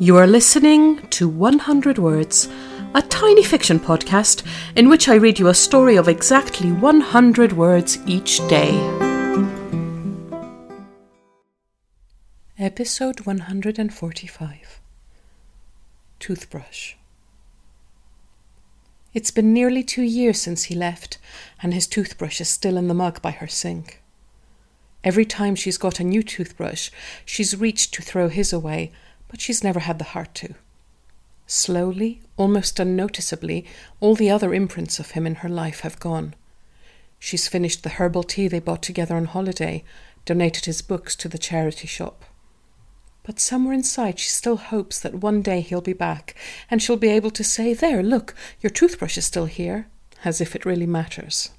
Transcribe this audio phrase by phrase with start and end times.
[0.00, 2.48] You are listening to 100 Words,
[2.94, 4.46] a tiny fiction podcast
[4.76, 8.70] in which I read you a story of exactly 100 words each day.
[12.56, 14.80] Episode 145
[16.20, 16.94] Toothbrush.
[19.12, 21.18] It's been nearly two years since he left,
[21.60, 24.00] and his toothbrush is still in the mug by her sink.
[25.02, 26.90] Every time she's got a new toothbrush,
[27.24, 28.92] she's reached to throw his away
[29.28, 30.54] but she's never had the heart to.
[31.46, 33.64] Slowly, almost unnoticeably,
[34.00, 36.34] all the other imprints of him in her life have gone.
[37.18, 39.82] She's finished the herbal tea they bought together on holiday,
[40.24, 42.24] donated his books to the charity shop.
[43.22, 46.34] But somewhere inside, she still hopes that one day he'll be back
[46.70, 49.88] and she'll be able to say, There, look, your toothbrush is still here,
[50.24, 51.50] as if it really matters.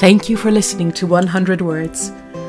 [0.00, 2.12] Thank you for listening to 100 Words.